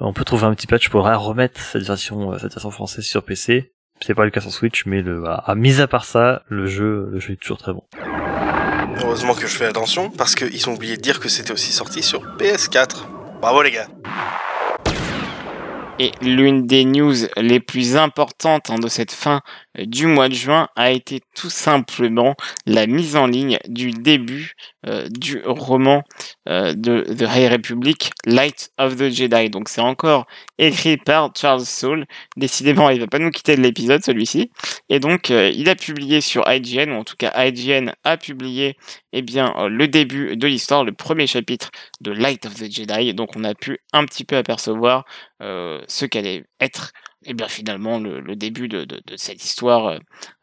on 0.00 0.12
peut 0.12 0.24
trouver 0.24 0.44
un 0.44 0.54
petit 0.54 0.66
patch 0.66 0.88
pour 0.88 1.04
remettre 1.04 1.60
cette 1.60 1.82
version, 1.82 2.32
euh, 2.32 2.38
cette 2.38 2.52
version 2.54 2.70
française 2.70 3.04
sur 3.04 3.22
PC. 3.24 3.72
C'est 4.00 4.14
pas 4.14 4.24
le 4.24 4.30
cas 4.30 4.40
sur 4.40 4.50
Switch, 4.52 4.86
mais 4.86 5.02
le, 5.02 5.26
à, 5.26 5.34
à- 5.34 5.54
mis 5.54 5.80
à 5.80 5.86
part 5.86 6.04
ça, 6.06 6.42
le 6.48 6.66
jeu, 6.66 7.08
le 7.12 7.18
jeu 7.18 7.32
est 7.34 7.36
toujours 7.36 7.58
très 7.58 7.72
bon. 7.74 7.82
Heureusement 9.02 9.34
que 9.34 9.42
je 9.46 9.56
fais 9.56 9.66
attention, 9.66 10.08
parce 10.10 10.34
qu'ils 10.34 10.68
ont 10.70 10.74
oublié 10.74 10.96
de 10.96 11.02
dire 11.02 11.20
que 11.20 11.28
c'était 11.28 11.52
aussi 11.52 11.72
sorti 11.72 12.02
sur 12.02 12.22
PS4. 12.38 13.06
Bravo 13.40 13.60
les 13.62 13.70
gars. 13.72 13.88
Et 16.02 16.12
l'une 16.22 16.66
des 16.66 16.86
news 16.86 17.14
les 17.36 17.60
plus 17.60 17.94
importantes 17.94 18.70
hein, 18.70 18.78
de 18.78 18.88
cette 18.88 19.12
fin 19.12 19.42
euh, 19.78 19.84
du 19.84 20.06
mois 20.06 20.30
de 20.30 20.34
juin 20.34 20.68
a 20.74 20.92
été 20.92 21.20
tout 21.36 21.50
simplement 21.50 22.36
la 22.64 22.86
mise 22.86 23.16
en 23.16 23.26
ligne 23.26 23.58
du 23.68 23.90
début 23.90 24.54
euh, 24.86 25.06
du 25.10 25.42
roman 25.44 26.02
euh, 26.48 26.72
de 26.72 27.02
The 27.02 27.26
High 27.30 27.52
Republic, 27.52 28.12
Light 28.24 28.70
of 28.78 28.96
the 28.96 29.10
Jedi. 29.10 29.50
Donc 29.50 29.68
c'est 29.68 29.82
encore 29.82 30.26
écrit 30.56 30.96
par 30.96 31.32
Charles 31.36 31.66
Soule. 31.66 32.06
Décidément, 32.34 32.88
il 32.88 33.00
va 33.00 33.06
pas 33.06 33.18
nous 33.18 33.30
quitter 33.30 33.54
de 33.54 33.60
l'épisode 33.60 34.02
celui-ci. 34.02 34.50
Et 34.88 35.00
donc 35.00 35.28
il 35.28 35.68
a 35.68 35.74
publié 35.74 36.22
sur 36.22 36.50
IGN, 36.50 36.92
ou 36.92 37.00
en 37.00 37.04
tout 37.04 37.16
cas 37.18 37.32
IGN 37.44 37.92
a 38.04 38.16
publié 38.16 38.78
eh 39.12 39.22
bien 39.22 39.54
le 39.68 39.88
début 39.88 40.36
de 40.36 40.46
l'histoire, 40.46 40.84
le 40.84 40.92
premier 40.92 41.26
chapitre 41.26 41.70
de 42.00 42.12
Light 42.12 42.46
of 42.46 42.54
the 42.54 42.70
Jedi. 42.70 43.14
Donc 43.14 43.36
on 43.36 43.44
a 43.44 43.54
pu 43.54 43.78
un 43.92 44.04
petit 44.04 44.24
peu 44.24 44.36
apercevoir 44.36 45.04
euh, 45.42 45.80
ce 45.88 46.04
qu'allait 46.06 46.44
être 46.60 46.92
eh 47.26 47.34
bien 47.34 47.48
finalement 47.48 47.98
le, 47.98 48.20
le 48.20 48.34
début 48.34 48.66
de, 48.66 48.84
de, 48.84 49.02
de, 49.06 49.16
cette 49.16 49.44
histoire 49.44 49.88
euh, 49.88 49.98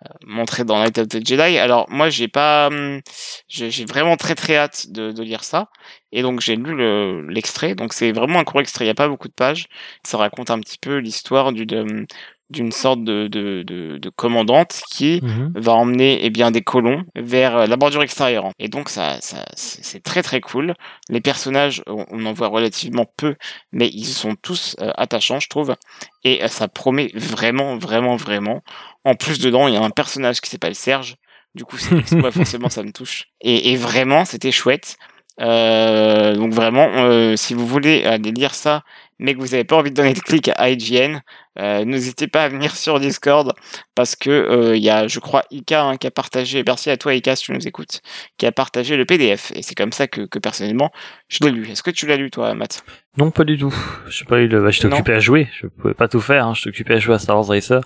euh 0.06 0.10
montrée 0.26 0.64
dans 0.64 0.80
Night 0.80 0.98
of 1.00 1.08
the 1.08 1.26
Jedi. 1.26 1.58
Alors 1.58 1.90
moi 1.90 2.10
j'ai 2.10 2.28
pas, 2.28 2.68
hum, 2.68 3.02
j'ai 3.48 3.86
vraiment 3.86 4.16
très 4.18 4.36
très 4.36 4.58
hâte 4.58 4.92
de, 4.92 5.12
de 5.12 5.24
lire 5.24 5.44
ça 5.44 5.70
et 6.12 6.22
donc 6.22 6.42
j'ai 6.42 6.56
lu 6.56 7.28
l'extrait. 7.30 7.74
donc 7.76 7.94
c'est 7.94 8.12
vraiment 8.12 8.40
un 8.40 8.44
court 8.44 8.62
extrait, 8.62 8.86
il 8.86 8.88
y 8.88 8.92
a 8.92 8.96
pas 8.96 9.08
beaucoup 9.08 9.28
de 9.28 9.34
pages. 9.34 9.68
Ça 10.04 10.18
raconte 10.18 10.52
un 10.52 10.60
petit 10.60 10.78
peu 10.78 10.98
l'histoire 10.98 11.52
du 11.52 11.66
de, 11.66 12.06
d'une 12.50 12.72
sorte 12.72 13.04
de, 13.04 13.28
de, 13.28 13.64
de, 13.64 13.98
de, 13.98 14.10
commandante 14.10 14.82
qui 14.90 15.20
Mhm. 15.22 15.52
va 15.56 15.74
emmener 15.74 16.20
eh 16.22 16.30
bien 16.30 16.50
des 16.52 16.62
colons 16.62 17.04
vers 17.16 17.58
euh, 17.58 17.66
la 17.68 17.76
bordure 17.76 18.04
extérieure. 18.04 18.52
Et 18.58 18.70
donc 18.70 18.88
ça, 18.90 19.18
ça 19.20 19.44
c'est 19.56 20.02
très 20.02 20.24
très 20.24 20.40
cool. 20.40 20.74
Les 21.10 21.20
personnages, 21.20 21.84
on, 21.88 22.26
en 22.26 22.34
voit 22.34 22.48
relativement 22.48 23.06
peu, 23.18 23.36
mais 23.74 23.90
ils 23.90 24.06
sont 24.06 24.36
tous 24.42 24.76
euh, 24.80 24.92
attachants, 24.96 25.40
je 25.42 25.50
trouve. 25.50 25.76
Et 26.24 26.44
euh, 26.44 26.48
ça 26.48 26.68
promet 26.70 27.12
vraiment, 27.16 27.78
vraiment, 27.78 28.16
vraiment. 28.16 28.62
En 29.04 29.16
plus 29.16 29.40
dedans, 29.40 29.68
il 29.68 29.74
y 29.74 29.78
a 29.78 29.82
un 29.82 29.90
personnage 29.90 30.40
qui 30.40 30.50
s'appelle 30.50 30.76
Serge. 30.76 31.16
Du 31.54 31.66
coup, 31.66 31.78
moi 32.14 32.32
forcément 32.32 32.70
ça 32.70 32.84
me 32.84 32.92
touche. 32.94 33.26
Et, 33.42 33.72
et 33.72 33.76
vraiment, 33.76 34.24
c'était 34.24 34.52
chouette. 34.52 34.98
Euh, 35.40 36.34
donc 36.36 36.52
vraiment, 36.54 37.36
si 37.36 37.54
vous 37.54 37.68
voulez 37.68 38.04
aller 38.06 38.32
lire 38.32 38.56
ça, 38.56 38.84
mais 39.20 39.34
que 39.34 39.40
vous 39.40 39.48
n'avez 39.48 39.64
pas 39.64 39.78
envie 39.78 39.90
de 39.90 39.96
donner 39.96 40.14
de 40.14 40.20
clic 40.20 40.50
à 40.56 40.70
IGN, 40.70 41.22
euh, 41.60 41.86
n'hésitez 41.86 42.28
pas 42.28 42.44
à 42.44 42.50
venir 42.50 42.76
sur 42.76 43.00
Discord 43.00 43.54
parce 43.96 44.16
que 44.16 44.30
euh, 44.30 44.76
il 44.76 44.84
y 44.84 44.90
a, 44.90 45.08
je 45.08 45.20
crois, 45.20 45.44
Ika 45.50 45.84
hein, 45.84 45.98
qui 45.98 46.06
a 46.06 46.12
partagé. 46.12 46.64
Merci 46.66 46.90
à 46.90 46.98
toi, 46.98 47.16
Ika, 47.16 47.36
si 47.36 47.46
tu 47.46 47.52
nous 47.52 47.68
écoutes, 47.68 48.02
qui 48.38 48.46
a 48.46 48.52
partagé 48.52 48.96
le 48.96 49.06
PDF. 49.06 49.52
Et 49.56 49.64
c'est 49.64 49.74
comme 49.74 49.92
ça 49.92 50.08
que, 50.08 50.22
que 50.22 50.38
personnellement, 50.38 50.92
je 51.30 51.40
l'ai 51.44 51.52
lu. 51.52 51.68
Est-ce 51.70 51.82
que 51.82 51.92
tu 51.92 52.06
l'as 52.06 52.18
lu, 52.18 52.30
toi, 52.30 52.54
Matt? 52.54 52.84
Non, 53.18 53.32
pas 53.32 53.44
du 53.44 53.58
tout. 53.58 53.74
Je 54.08 54.20
sais 54.20 54.26
pas 54.26 54.40
eu 54.40 54.48
le, 54.48 54.62
bah, 54.62 54.70
j'étais 54.70 54.86
occupé 54.86 55.14
à 55.14 55.20
jouer. 55.20 55.50
Je 55.60 55.68
pouvais 55.68 55.96
pas 55.96 56.08
tout 56.08 56.22
faire. 56.22 56.46
Hein. 56.46 56.54
J'étais 56.54 56.70
occupé 56.70 56.94
à 56.94 57.00
jouer 57.00 57.16
à 57.16 57.20
Star 57.20 57.38
Wars 57.38 57.48
Racer. 57.48 57.82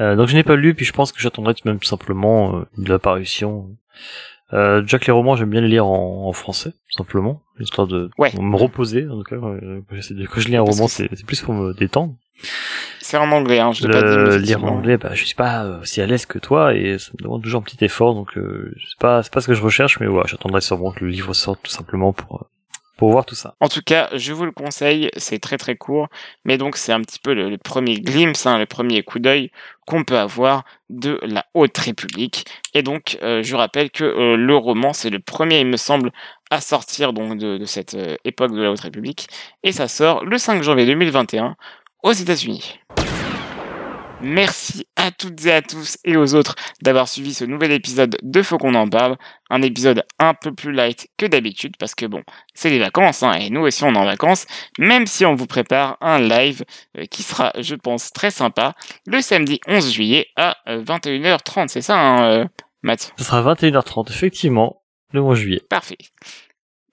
Euh, 0.00 0.16
donc 0.16 0.28
je 0.28 0.34
n'ai 0.34 0.44
pas 0.44 0.56
lu. 0.56 0.74
Puis 0.74 0.84
je 0.84 0.92
pense 0.92 1.12
que 1.12 1.20
j'attendrai 1.20 1.54
tout 1.54 1.62
de 1.64 1.70
même 1.70 1.82
simplement 1.82 2.56
euh, 2.56 2.66
de 2.76 2.90
la 2.90 2.98
parution. 2.98 3.70
Euh, 4.52 4.80
déjà 4.80 4.98
que 4.98 5.04
les 5.06 5.12
romans, 5.12 5.36
j'aime 5.36 5.50
bien 5.50 5.60
les 5.60 5.68
lire 5.68 5.86
en, 5.86 6.26
en 6.26 6.32
français, 6.32 6.70
tout 6.70 6.96
simplement, 6.96 7.42
histoire 7.60 7.86
de 7.86 8.10
Ouais. 8.18 8.32
me 8.40 8.56
reposer. 8.56 9.06
En 9.08 9.18
tout 9.18 9.24
cas, 9.24 9.36
euh, 9.36 9.80
quand, 9.88 9.96
je 10.00 10.48
lis 10.48 10.56
un 10.56 10.64
Parce 10.64 10.76
roman, 10.76 10.88
c'est 10.88 11.08
plus 11.26 11.40
pour 11.42 11.54
me 11.54 11.74
détendre. 11.74 12.14
C'est 13.00 13.16
en 13.16 13.30
anglais, 13.32 13.58
hein, 13.58 13.72
je 13.72 13.86
l'ai 13.86 13.92
pas 13.92 14.38
dit. 14.38 14.46
lire 14.46 14.64
en 14.64 14.68
anglais, 14.68 14.96
bah, 14.96 15.10
je 15.12 15.24
suis 15.24 15.34
pas 15.34 15.64
euh, 15.64 15.80
aussi 15.80 16.00
à 16.00 16.06
l'aise 16.06 16.24
que 16.24 16.38
toi 16.38 16.74
et 16.74 16.98
ça 16.98 17.10
me 17.18 17.24
demande 17.24 17.42
toujours 17.42 17.60
un 17.60 17.64
petit 17.64 17.84
effort. 17.84 18.14
Donc 18.14 18.36
euh, 18.38 18.72
c'est 18.88 18.98
pas 19.00 19.22
c'est 19.22 19.32
pas 19.32 19.40
ce 19.40 19.48
que 19.48 19.54
je 19.54 19.62
recherche, 19.62 19.98
mais 20.00 20.06
voilà, 20.06 20.26
j'attendrai 20.28 20.60
sûrement 20.60 20.92
que 20.92 21.04
le 21.04 21.10
livre 21.10 21.32
sorte 21.34 21.60
tout 21.62 21.70
simplement 21.70 22.12
pour 22.12 22.36
euh, 22.42 22.46
pour 22.98 23.12
voir 23.12 23.24
tout 23.24 23.36
ça. 23.36 23.54
En 23.60 23.68
tout 23.68 23.80
cas, 23.80 24.10
je 24.12 24.32
vous 24.32 24.44
le 24.44 24.50
conseille, 24.50 25.08
c'est 25.16 25.38
très 25.38 25.56
très 25.56 25.76
court, 25.76 26.08
mais 26.44 26.58
donc 26.58 26.76
c'est 26.76 26.92
un 26.92 27.00
petit 27.00 27.20
peu 27.20 27.32
le, 27.32 27.56
premier 27.56 28.00
glimpse, 28.00 28.44
hein, 28.44 28.58
le 28.58 28.66
premier 28.66 29.04
coup 29.04 29.20
d'œil 29.20 29.52
qu'on 29.86 30.02
peut 30.02 30.18
avoir 30.18 30.64
de 30.90 31.20
la 31.22 31.46
Haute 31.54 31.78
République. 31.78 32.44
Et 32.74 32.82
donc, 32.82 33.16
euh, 33.22 33.42
je 33.42 33.54
rappelle 33.54 33.90
que 33.90 34.02
euh, 34.02 34.36
le 34.36 34.56
roman, 34.56 34.92
c'est 34.92 35.10
le 35.10 35.20
premier, 35.20 35.60
il 35.60 35.68
me 35.68 35.76
semble, 35.76 36.10
à 36.50 36.60
sortir 36.60 37.12
donc 37.12 37.38
de, 37.38 37.56
de 37.56 37.64
cette 37.64 37.94
euh, 37.94 38.16
époque 38.24 38.52
de 38.52 38.60
la 38.60 38.72
Haute 38.72 38.80
République, 38.80 39.28
et 39.62 39.70
ça 39.70 39.86
sort 39.86 40.24
le 40.24 40.36
5 40.36 40.62
janvier 40.64 40.84
2021 40.84 41.56
aux 42.02 42.12
États-Unis. 42.12 42.80
Merci 44.20 44.88
à 44.96 45.12
toutes 45.12 45.46
et 45.46 45.52
à 45.52 45.62
tous 45.62 45.96
et 46.04 46.16
aux 46.16 46.34
autres 46.34 46.56
d'avoir 46.82 47.06
suivi 47.06 47.32
ce 47.32 47.44
nouvel 47.44 47.70
épisode 47.70 48.16
de 48.20 48.42
Faut 48.42 48.58
qu'on 48.58 48.74
en 48.74 48.88
parle, 48.88 49.16
un 49.48 49.62
épisode 49.62 50.02
un 50.18 50.34
peu 50.34 50.52
plus 50.52 50.72
light 50.72 51.08
que 51.16 51.26
d'habitude 51.26 51.76
parce 51.78 51.94
que 51.94 52.04
bon, 52.04 52.22
c'est 52.52 52.70
les 52.70 52.80
vacances, 52.80 53.22
hein, 53.22 53.34
et 53.34 53.48
nous 53.50 53.60
aussi 53.60 53.84
on 53.84 53.94
est 53.94 53.98
en 53.98 54.04
vacances, 54.04 54.46
même 54.78 55.06
si 55.06 55.24
on 55.24 55.36
vous 55.36 55.46
prépare 55.46 55.98
un 56.00 56.18
live 56.18 56.64
euh, 56.96 57.04
qui 57.06 57.22
sera, 57.22 57.52
je 57.60 57.76
pense, 57.76 58.12
très 58.12 58.32
sympa, 58.32 58.74
le 59.06 59.20
samedi 59.20 59.60
11 59.68 59.92
juillet 59.92 60.26
à 60.36 60.56
euh, 60.68 60.82
21h30, 60.82 61.68
c'est 61.68 61.82
ça, 61.82 61.98
hein, 61.98 62.24
euh, 62.24 62.44
Matt? 62.82 63.12
Ce 63.18 63.24
sera 63.24 63.54
21h30, 63.54 64.10
effectivement, 64.10 64.82
le 65.12 65.22
mois 65.22 65.34
de 65.34 65.40
juillet. 65.40 65.62
Parfait. 65.70 65.98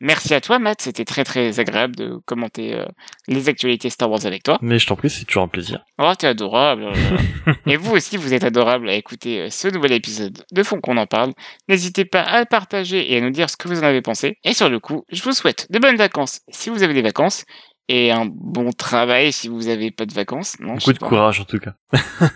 Merci 0.01 0.33
à 0.33 0.41
toi, 0.41 0.59
Matt, 0.59 0.81
c'était 0.81 1.05
très 1.05 1.23
très 1.23 1.59
agréable 1.59 1.95
de 1.95 2.17
commenter 2.25 2.73
euh, 2.73 2.85
les 3.27 3.47
actualités 3.49 3.89
Star 3.89 4.09
Wars 4.11 4.25
avec 4.25 4.43
toi. 4.43 4.57
Mais 4.61 4.77
je 4.77 4.85
t'en 4.87 4.95
prie, 4.95 5.09
c'est 5.09 5.23
toujours 5.25 5.43
un 5.43 5.47
plaisir. 5.47 5.79
Oh, 5.99 6.11
t'es 6.17 6.27
adorable. 6.27 6.83
euh. 6.85 7.53
et 7.65 7.77
vous 7.77 7.93
aussi, 7.95 8.17
vous 8.17 8.33
êtes 8.33 8.43
adorable 8.43 8.89
à 8.89 8.93
écouter 8.93 9.41
euh, 9.41 9.49
ce 9.49 9.67
nouvel 9.69 9.93
épisode 9.93 10.43
de 10.51 10.63
Fond 10.63 10.81
qu'on 10.81 10.97
en 10.97 11.07
parle. 11.07 11.31
N'hésitez 11.69 12.03
pas 12.05 12.21
à 12.23 12.45
partager 12.45 13.13
et 13.13 13.17
à 13.17 13.21
nous 13.21 13.29
dire 13.31 13.49
ce 13.49 13.55
que 13.57 13.67
vous 13.69 13.79
en 13.79 13.83
avez 13.83 14.01
pensé. 14.01 14.37
Et 14.43 14.53
sur 14.53 14.69
le 14.69 14.79
coup, 14.79 15.05
je 15.11 15.23
vous 15.23 15.31
souhaite 15.31 15.67
de 15.71 15.79
bonnes 15.79 15.95
vacances 15.97 16.41
si 16.49 16.69
vous 16.69 16.83
avez 16.83 16.93
des 16.93 17.01
vacances 17.01 17.45
et 17.87 18.11
un 18.11 18.25
bon 18.25 18.71
travail 18.73 19.31
si 19.31 19.47
vous 19.47 19.67
avez 19.69 19.91
pas 19.91 20.05
de 20.05 20.13
vacances. 20.13 20.55
Non, 20.59 20.73
Beaucoup 20.73 20.91
de 20.93 20.97
pas. 20.99 21.07
courage 21.07 21.39
en 21.39 21.45
tout 21.45 21.59
cas. 21.59 21.73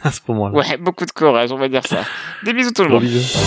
à 0.03 0.11
ce 0.11 0.19
moment-là. 0.29 0.55
Ouais, 0.57 0.77
beaucoup 0.77 1.05
de 1.05 1.11
courage, 1.11 1.51
on 1.51 1.57
va 1.57 1.67
dire 1.67 1.85
ça. 1.85 2.03
Des 2.45 2.53
bisous 2.53 2.71
tout 2.71 2.83
le 2.83 2.89
monde. 2.89 3.01
bisous. 3.01 3.37